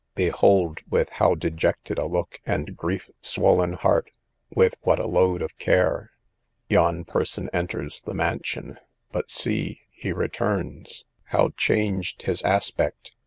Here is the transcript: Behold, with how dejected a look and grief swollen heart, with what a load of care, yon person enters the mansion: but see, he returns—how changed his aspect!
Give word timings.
Behold, 0.15 0.79
with 0.89 1.09
how 1.09 1.35
dejected 1.35 1.99
a 1.99 2.07
look 2.07 2.41
and 2.43 2.75
grief 2.75 3.11
swollen 3.21 3.73
heart, 3.73 4.09
with 4.55 4.73
what 4.81 4.97
a 4.97 5.05
load 5.05 5.43
of 5.43 5.55
care, 5.59 6.09
yon 6.69 7.03
person 7.05 7.51
enters 7.53 8.01
the 8.01 8.15
mansion: 8.15 8.79
but 9.11 9.29
see, 9.29 9.81
he 9.91 10.11
returns—how 10.11 11.49
changed 11.55 12.23
his 12.23 12.41
aspect! 12.41 13.13